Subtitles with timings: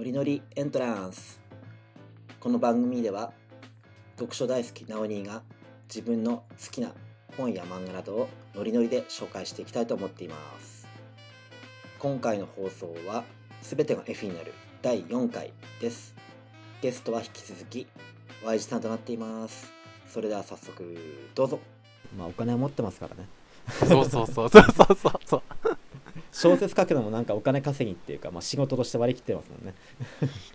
[0.00, 1.42] ノリノリエントランス。
[2.40, 3.34] この番組では
[4.16, 5.42] 読書大好きなお兄が
[5.88, 6.94] 自分の好きな
[7.36, 10.88] 本や漫画などをノリノリで紹介していきたいと思っています。
[11.98, 13.24] 今回の放送は
[13.60, 15.52] 全てが F になる第4回
[15.82, 16.14] です。
[16.80, 17.86] ゲストは引き続き
[18.42, 19.70] Y 字さんとなっています。
[20.08, 20.96] それでは早速
[21.34, 21.60] どうぞ。
[22.16, 23.28] まあお金は持ってますからね。
[23.70, 24.48] そうそうそう。
[24.48, 25.42] そうそうそうそう。
[26.32, 29.74] 小説書くのもなんかお金稼ぎっていうか、まあ、仕事として割り切ってますもんね。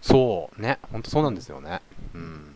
[0.00, 0.78] そうね。
[0.92, 1.80] 本当そうなんですよね。
[2.14, 2.54] うん。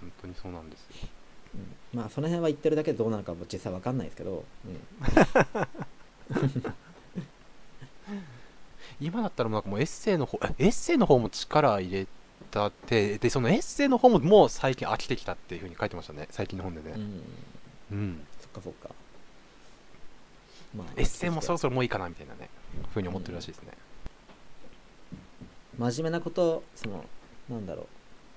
[0.00, 1.08] 本当にそうなんですよ、
[1.54, 4.80] うん、まあその辺は言ってるだけでどうなのかも実際わかんないですけど、うん、
[9.00, 12.06] 今だったらなんかもうエッセイの方エッセイの方も力入れ
[12.50, 16.26] たってでそのエッセイの方ももう最近飽きてきたっていうふうに書いてましたね。
[16.30, 16.92] 最近の本でね。
[16.96, 17.22] うん、
[17.92, 18.90] うん、そっかそっか。
[20.76, 22.48] まあ、エッセイもそろそろもういいかなみたいなね
[22.94, 23.72] ふうに思ってるらしいですね、
[25.80, 27.04] うん、真面目なことその
[27.48, 27.86] なんだろう。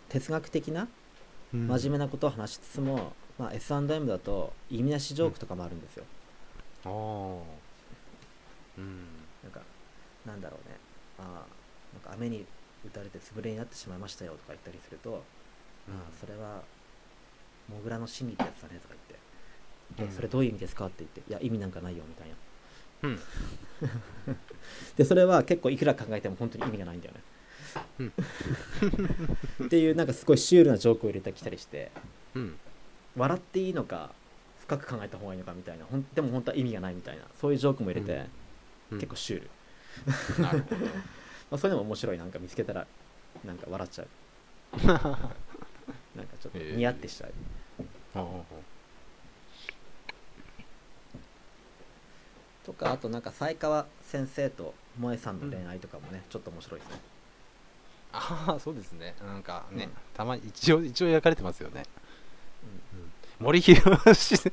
[0.10, 0.88] 哲学的な、
[1.54, 6.04] うん、真面目なことを話しつつも、まあ、S&M だと意味なしジョークとかもあるんですよ、
[6.86, 7.44] うん、ああ
[8.80, 8.98] うん。
[9.44, 9.62] なんか
[10.26, 10.76] なんだろうね。
[11.20, 12.46] ああなんか雨に
[12.86, 15.20] 打たれて潰れになってしまいましたよとか言ったりすると、うん、あ
[16.00, 16.64] あそれは
[17.70, 19.16] モグラの心理ってやつだねとか言って
[19.98, 22.36] えそれどういう意味ですかって言っていや意味なんかないよみたいな、
[23.04, 23.20] うん、
[24.98, 27.22] でそれは結構いくら考えても本当に意味がないんだよね、
[28.00, 28.08] うん、
[29.66, 31.92] っていうなんかすごいシュールなジョークを入れてきたりして、
[32.36, 32.58] うん、
[33.16, 34.12] 笑っていいのか
[34.62, 38.26] 深く考えた方がいいのかみたいなほんでも本当は意味がないみたいなそういうジョークも入れて、
[38.92, 39.42] 結構シュー
[40.38, 40.42] ル。
[40.42, 40.86] なるほど。
[40.86, 40.92] ま
[41.52, 42.18] あそれでも面白い。
[42.18, 42.88] なんか見つけたら
[43.44, 44.08] なんか笑っちゃう。
[44.88, 45.18] なんか
[46.40, 47.34] ちょっとニヤってしちゃう、
[48.16, 48.73] えー
[52.66, 57.00] とかあとなんか才川先生と萌さんの恋愛とかもね、うん、ちょっと面白いですね。
[58.14, 59.16] ああそうですね。
[59.26, 61.84] なんかね、うん、たまに一応一応描かれてますよね、
[63.40, 64.52] うん、森博先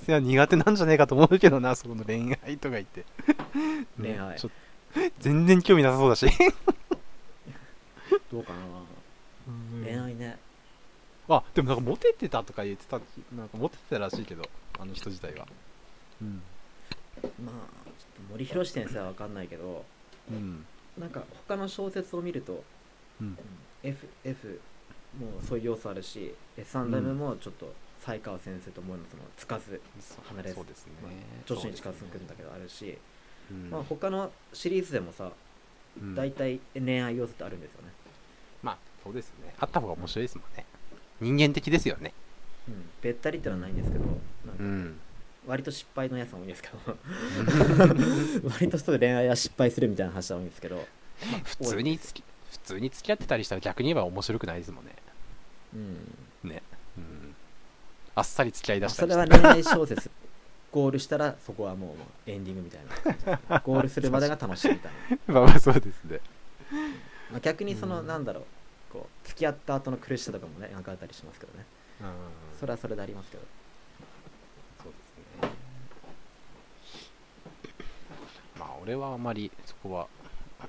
[0.00, 3.04] 生は苦手なんじゃねえかと思うけどなその恋愛とか言って。
[4.00, 4.36] 恋愛、
[5.20, 6.26] 全然興味なさそうだし。
[8.32, 8.58] どうかな。
[9.84, 10.38] 恋愛ね。
[11.28, 13.00] あでもなんかモテてたとか言ってた
[13.36, 14.44] なんかモテてたらしいけど
[14.78, 15.46] あの人自体は。
[16.22, 16.42] うん
[17.22, 19.84] まあちょっと森博先生は分かんないけど、
[20.30, 20.64] うん、
[20.98, 22.62] なんか他の小説を見ると、
[23.20, 23.38] うん、
[23.82, 24.60] F, F
[25.18, 29.80] もそういう要素あるし S&M もちょっと才川先生と思うのそのつかず
[30.28, 30.64] 離れず、ね。
[31.02, 31.12] まあ、
[31.46, 32.98] 女子に近づくんだけどあるし、ね、
[33.70, 35.32] まあ、他のシリーズでもさ、
[36.00, 37.88] うん、大体恋愛要素ってあるんですよね。
[38.62, 39.54] まあそうですね。
[39.58, 40.64] あった方が面白いですもんね。
[41.20, 42.12] 人間的ですよね。
[42.68, 42.90] うん。
[43.00, 44.20] べったりってのはないんですけどなんか、
[44.60, 45.00] うん
[45.46, 46.78] 割と失敗のやつも多いんですけど。
[48.50, 50.82] 割とそう恋愛は失敗するみたいな話は多いんですけど、ま
[51.38, 54.92] あ、普通につき普通に付き合ってたりしたら逆に言えば面白くないですもんね。
[55.74, 56.50] うん。
[56.50, 56.62] ね、
[56.96, 57.34] うん、
[58.14, 60.10] あっさり付き合いだしたりそれは恋愛小説
[60.72, 61.96] ゴールしたらそこはも
[62.26, 62.80] うエンディングみたい
[63.48, 63.60] な。
[63.64, 64.92] ゴールするまでが楽しいみたい
[65.26, 65.34] な。
[65.34, 66.20] まあまあそうですね、
[67.30, 68.44] まあ、逆にその、うん、なんだろう。
[68.92, 71.64] こう付き合った後の苦しさとかもね描かれたりしますけどね。
[72.60, 73.42] それはそれでありますけど
[78.86, 80.06] 俺はあまりそこは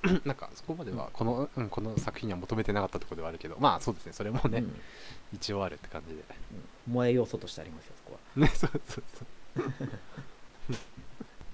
[0.25, 4.13] なんかそこまではこの,、うん、この作品には求めてなかったところではあるけどまあそうですね。
[4.13, 4.81] それもね、うん、
[5.33, 6.23] 一応あるって感じで、
[6.87, 8.41] うん、萌え要素としてありますよそこは。
[8.41, 10.77] ねそうそうそう。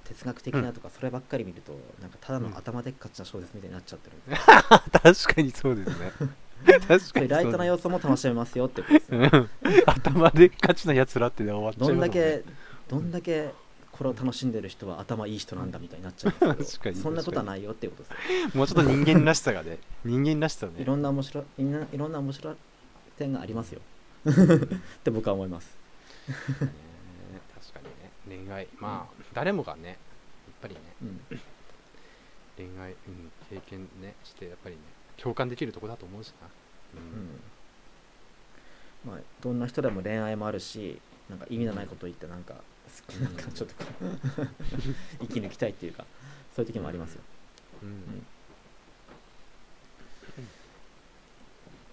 [0.05, 4.35] 哲学的なとかそればっかり見るとなんかただの頭でっかちな小説みたいになっちゃってる、うん、
[4.91, 6.11] 確かにそうですね。
[6.87, 9.29] 確かにライトな要素も楽しめますよってことですね、
[9.85, 12.43] 頭でっかちなやつらって終わっちゃう、ね、どんだけ
[12.87, 13.51] どんだけ
[13.93, 18.57] これを楽しんでる人は頭いい人なんだみたいになっちゃうんですけどそんなことはないよっていうことです。
[18.57, 20.73] もうちょっと人間らしさがね 人間らしさね。
[20.79, 22.55] いろんな面白いいろんな面白い
[23.17, 23.81] 点がありますよ。
[24.25, 24.29] っ
[25.03, 25.77] て僕は思います。
[26.25, 27.79] 確か
[28.27, 28.43] にね。
[28.45, 28.67] 恋愛。
[28.79, 29.97] まあ、誰もがねやっ
[30.61, 31.21] ぱりね、うん、
[32.57, 34.81] 恋愛、うん、経験ねしてやっぱりね
[35.17, 36.47] 共感できるとこだと思うしな、
[36.95, 37.39] うん、
[39.05, 42.55] まあどんな人でも恋愛もあるしなんか意味のないこと言ってなんか
[43.21, 43.75] なんかちょっと
[45.21, 46.05] 息 抜きたいっていうか
[46.55, 47.21] そういう時もありますよ、
[47.81, 48.25] うん、うん、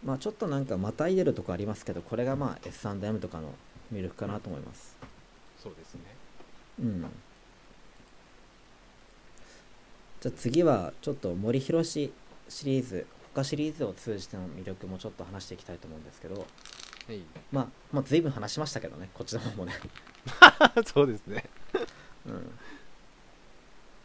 [0.05, 3.55] まあちょっとなんかまたいでるとこありますけどこれがまあ S&M とかの
[3.93, 4.97] 魅力かなと思います。
[5.63, 6.01] そうですね。
[6.81, 7.07] うん。
[10.21, 12.13] じゃあ次はちょっと森博シ
[12.65, 16.47] リーズ他シリーズを通じての魅力もちょっと話していきたいと思うんですけど、
[17.07, 17.21] はい、
[17.51, 19.73] まあ、まあ、随分話しましたけどねこっちの方もね。
[20.87, 21.45] そうですね。
[22.27, 22.59] うん。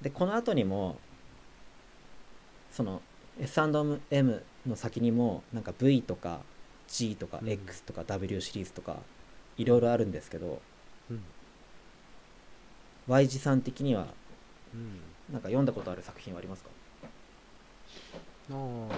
[0.01, 0.97] でこの後にも
[2.71, 3.01] その
[3.39, 6.42] S&M の先にもなんか V とか
[6.88, 7.50] G とかうん。
[7.50, 8.98] X とか W シリーズとか
[9.57, 10.62] いろいろあるんですけど、
[11.09, 11.24] うん、
[13.07, 14.07] Y 字さん的には
[14.74, 15.00] うん。
[15.31, 16.69] なんか読んだことある作品はありますか？
[18.50, 18.89] の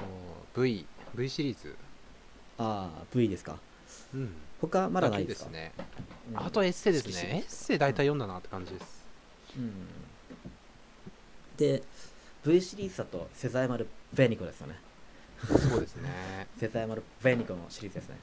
[0.55, 0.85] V
[1.15, 1.73] V シリーズ、
[2.57, 3.57] ああ V ですか
[4.13, 5.49] うん、他まだないですか？
[5.51, 5.71] ね、
[6.31, 6.39] うん。
[6.39, 7.37] あとエッセイですね。
[7.37, 9.03] エッセイ大体読んだなって感じです、
[9.57, 9.73] うん。
[11.57, 11.83] で
[12.45, 14.79] V シリーズだとセザイマル・ベニコですよね。
[15.69, 16.47] そうですね。
[16.59, 18.17] セザイマル・ベニコのシリーズですね。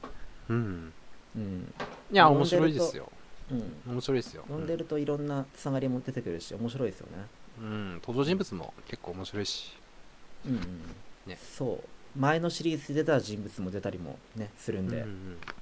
[0.48, 0.92] うん。
[1.36, 1.74] うん、
[2.12, 3.10] いや面白いですよ。
[3.50, 4.42] うん、面白いですよ。
[4.42, 7.26] 読んでるといろんなつながりも出てくるし面白いですよね。
[7.60, 7.94] うん。
[7.96, 9.76] 登場人物も結構面白いし。
[10.46, 10.60] うんうん。
[11.26, 11.38] ね。
[11.56, 15.04] そう前のシリーズで出た人物も出たりもねするんで、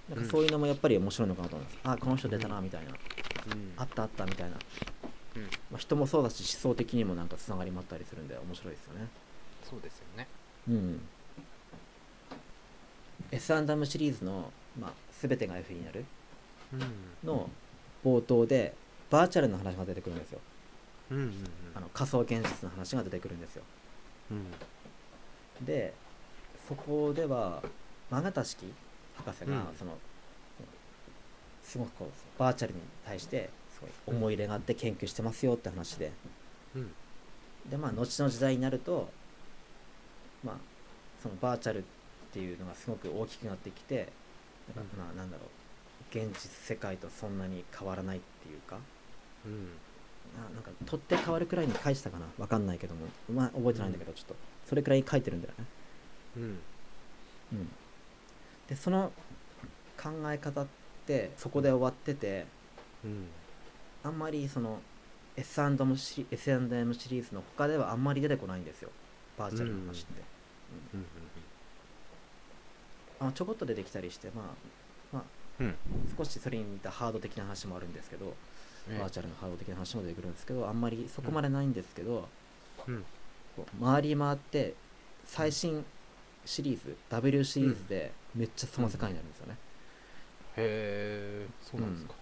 [0.08, 2.92] なんかそういうのもやっぱり面白いのかなと思います、あこの人出たなみたいな、う
[3.56, 3.72] ん。
[3.76, 4.56] あったあったみたいな、
[5.36, 5.42] うん。
[5.70, 9.06] まあ、人もそうだし思想的にもなんかつながりもあったりするんで面白いですよね。
[9.68, 10.26] そうですよね。
[10.68, 11.00] うん。
[13.30, 14.90] S&M シリーズの、まあ、
[15.20, 16.04] 全てが F になる
[16.74, 16.80] うん。
[17.26, 17.48] の
[18.04, 18.74] 冒頭で
[19.10, 20.38] バーチャルの話が出てくるんですよ。
[21.74, 23.62] あの仮想現実の話が出てくるんですよ。
[24.30, 25.66] うん。
[25.66, 25.94] で
[26.68, 27.62] そこでは
[28.10, 28.72] 永田式
[29.16, 29.76] 博士がうん。
[29.78, 29.98] その、
[31.62, 36.12] すごくこうバーチャルに対してすごい思い入れがあって研究してますよって話で。
[36.74, 36.90] うん。
[37.68, 39.08] でまあ後の時代になると
[40.44, 40.56] まあ
[41.22, 41.82] そのバーチャルっ
[42.32, 44.08] ていうのがすごく大きくなってきて
[44.74, 44.98] なんかうん。
[44.98, 45.48] まあなんだろう。
[46.14, 48.78] 現実世界とそんなに変わらないっていうか。
[49.46, 49.68] うん。
[50.36, 52.26] ななんか取って変わるくらいに書いてたかな。
[52.38, 53.06] わかんないけども。
[53.32, 54.36] まあ覚えてないんだけどちょっと。
[54.68, 55.64] それくらい書いてるんだよね
[56.36, 56.58] うん。
[57.52, 57.68] うん、
[58.68, 59.12] でその
[60.02, 60.66] 考え方っ
[61.06, 62.46] てそこで終わってて
[63.04, 63.26] うん。
[64.04, 64.80] あんまりその
[65.36, 68.90] S&M シリ S&M シリーズの他ではあんまり出てこないんですよ。
[69.38, 70.22] バーチャルの話って、
[70.94, 70.96] う
[73.24, 73.28] ん。
[73.28, 74.46] あちょこっと出てきたりしてまあ
[75.16, 75.22] まあ
[75.60, 75.74] うん。
[76.16, 78.34] 少しそれに似たハード的な話もあるんですけど、
[78.90, 78.98] ええ。
[78.98, 82.28] バーチャルのハード的な話も出てくるんですけどあんまりそこまでないんですけど、
[82.86, 83.04] うん。
[83.56, 84.74] こう回り回って
[85.24, 85.84] 最新
[86.44, 89.56] シリーズ W シリーズでめっちゃその世界になるんですよね、
[90.56, 92.14] へえそうなんですか。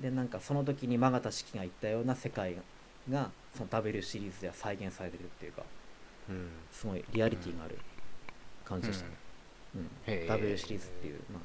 [0.00, 2.56] でなんかその時に曲形式が言ったような世界
[3.10, 5.62] がその W シリーズでは再現されてるっていうか
[6.28, 6.48] うん。
[6.70, 7.78] すごいリアリティがある
[8.64, 9.12] 感じでしたね、
[9.76, 10.26] うん。
[10.28, 11.42] W シリーズっていう、まあ、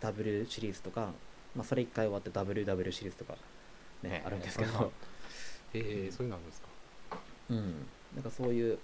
[0.00, 1.12] W シリーズとか、
[1.54, 3.36] まあ、それ一回終わって WW シリーズとか、
[4.02, 4.92] ねあるんですけど、
[5.74, 6.68] へえそういうのあるんですか。
[7.50, 8.78] うん、なんかそういう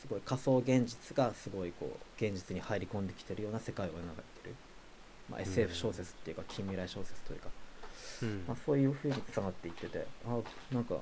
[0.00, 3.98] すごい仮想現実がすごいこう現実に入り込んできてるような世界を描い
[4.42, 4.54] てる、
[5.28, 7.48] まあ、SF 小説っていうか近未来小説というか、
[8.22, 8.44] うん。
[8.46, 10.06] まあ、そういう風につながっていってて。
[10.26, 10.38] あ
[10.74, 10.96] なんか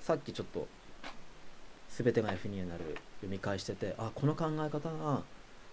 [0.00, 0.66] さっきちょっと
[1.90, 5.22] 全てが F になる読み返しててあこの考え方が、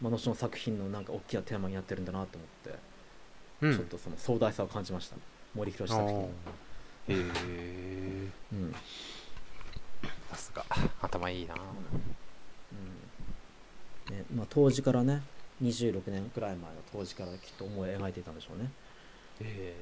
[0.01, 2.79] まあ、後の作品のなんか大きなテーマになってるんだなと思って、
[3.61, 3.75] うん。
[3.75, 5.15] ちょっとその壮大さを感じました
[5.53, 6.25] 森博作品へ
[7.09, 8.75] えうん。
[10.29, 10.65] さすが。
[11.01, 11.53] 頭いいな。
[11.53, 12.06] うん
[14.09, 15.21] ねまあ、当時からね
[15.63, 18.69] 26年くらい前の当時からきっと思い描いていたんでしょうね。
[19.41, 19.73] へ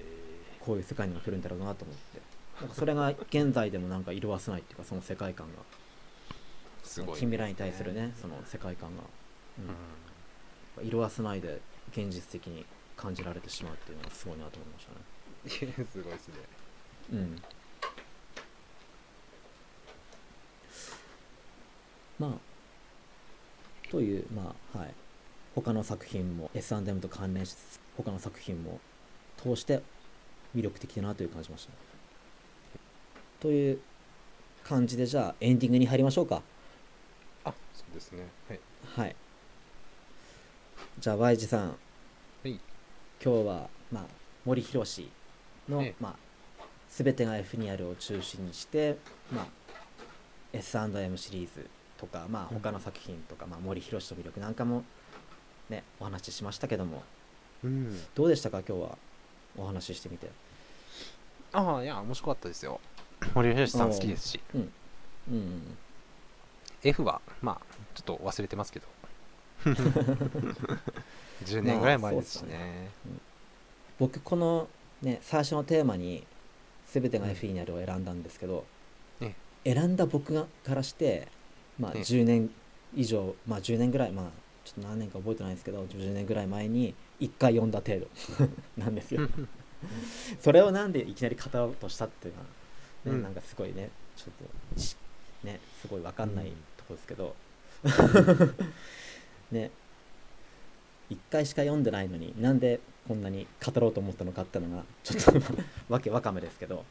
[0.59, 2.21] こういう世界にが来るんだろうなと思って。
[2.61, 5.53] なんかそれが現在でもなんか色褪せないっていうかその世界観が。
[5.61, 9.03] えすごい近未来に対するねその世界観が、
[10.79, 10.87] うん。
[10.87, 11.59] 色褪せないで
[11.91, 12.65] 現実的に
[12.95, 15.73] 感じられてしまうっていうのはすごいなと思いましたね。
[15.77, 16.35] う んすごいですね。
[17.11, 17.41] うん。
[22.17, 22.54] まあ
[23.89, 24.93] というまあはい。
[25.55, 28.79] 他の作品も S&M と関連しつつ他の作品も
[29.37, 29.81] 通して
[30.53, 31.71] 魅力的だなという感じました
[33.39, 33.79] という
[34.65, 36.41] 感じでじゃあエンディングに入りましょうか。
[37.43, 38.23] あそうですね。
[38.49, 38.59] はい。
[38.97, 39.15] はい。
[40.99, 41.67] じゃあ Y 字さん。
[41.69, 41.75] は
[42.43, 42.59] い。
[43.23, 44.03] 今日は、まあ、
[44.45, 44.83] 森博
[45.69, 45.95] の、ええ。
[45.99, 48.97] まあ、全てが F にあるを中心にして、
[49.31, 49.47] まあ、
[50.53, 54.83] S&M シリーズとか、まあ、他の作品とか、まあ、森博の魅力なんかも、
[55.69, 57.03] ね、お話ししましたけども。
[57.63, 57.99] うん。
[58.13, 58.61] どうでしたか？
[58.67, 58.97] 今日は。
[59.57, 60.29] お話ししてみて。
[61.53, 62.79] ああいや面白かったですよ。
[63.33, 64.39] 森吉さん好きですし。
[64.53, 64.71] うん。
[65.31, 65.77] うん
[66.83, 68.87] F はまあちょっと忘れてますけど。
[71.45, 72.89] 10年ぐらい前ですしまあそうっね。
[73.97, 74.67] 僕この、
[75.01, 76.27] ね、最初のテーマに
[76.87, 78.65] 全てが F になるを選んだんですけど、
[79.21, 79.33] え。
[79.63, 81.27] 選んだ僕がからして、
[81.79, 82.49] まあ、ええ10年
[82.95, 84.25] 以上、まあ10年ぐらいまあ
[84.63, 88.07] ちょっと何年か覚えてないんですけど10年ぐらい前に1回読んだ程度。
[88.77, 89.27] なんですよ。
[90.39, 92.51] それをなんでいきなり語ろうとしたっていうのは、ね
[93.05, 93.23] うん。
[93.23, 94.95] なんかすごいねちょっとし
[95.43, 96.53] ねすごい分かんないうん。
[96.77, 97.35] とこですけど、
[99.51, 99.71] ね。
[101.11, 105.33] 1回しか読んでないのになんでこんなに語ろうと思ったのかってのがちょっと
[105.87, 106.83] わけわかめですけど、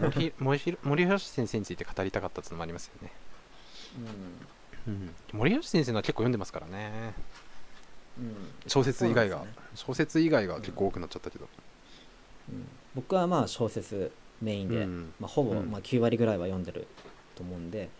[0.00, 3.12] 森森ひ森林先生について語りたかったっていうのもありますよね、
[3.96, 7.14] ううん、森林先生のは結構読んでますからね。
[8.18, 8.34] んうん、
[8.66, 9.46] 小説以外が、ね。
[9.74, 11.48] 小説以外が結構多くなっちゃったけど、
[12.50, 12.66] うん。
[12.94, 15.12] 僕はまあ小説メインで、うん。
[15.20, 15.70] まあ、ほぼうん。
[15.70, 16.86] まあ9割ぐらいは読んでる
[17.34, 17.90] と思うんで、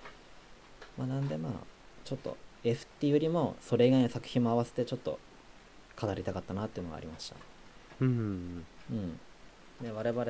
[0.97, 1.53] まあ、なんでまあ
[2.05, 5.19] ちょっと F っていうよりもそれ以外の作品も合わせてちょっと
[6.01, 7.37] 語りたかったなっていうのがありました。
[8.01, 8.65] うん。
[8.91, 9.21] うん。
[9.83, 10.27] ね我々っ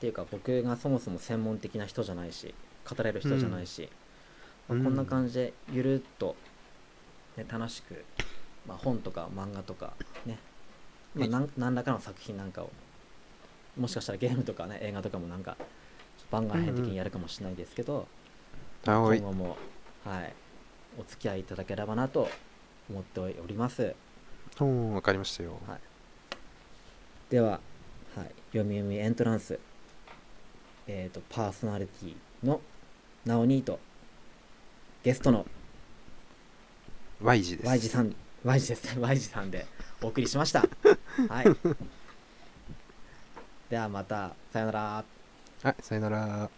[0.00, 2.54] ていうか僕がそもそも専門的な人じゃないし
[2.88, 3.88] 語れる人じゃないし、うん
[4.68, 6.36] まあ、こんな感じでゆるっと、
[7.36, 8.04] ね、楽しく、
[8.66, 9.94] まあ、本とか漫画とか
[10.26, 10.38] ね、
[11.14, 12.70] まあ、はいなん何らかの作品なんかを
[13.76, 15.56] もしかしたらゲームとかね映画とかもなんか
[16.30, 18.06] 番外編的にやるかもしれないですけど、
[18.84, 19.18] はい。
[19.18, 19.56] 今後も
[20.04, 20.34] はい
[20.98, 22.28] お付き合いいただければなと
[22.90, 23.94] 思っております。
[24.60, 25.80] うんわかりましたよ、はい。
[27.30, 27.60] では、はい、
[28.52, 29.58] 読み読みエントランス。
[30.86, 32.60] えっ、とパーソナリティの
[33.24, 33.78] ナオニーと
[35.08, 35.46] ゲストの
[37.22, 37.66] Y 字です。
[37.66, 38.14] Y 字さん。
[38.44, 38.94] Y 字です。
[38.94, 39.64] ね Y 字さんで
[40.02, 40.68] お送りしました。
[41.30, 41.46] はい。
[43.70, 44.34] ではまた。
[44.52, 45.04] さよなら。
[45.62, 46.50] はいさよなら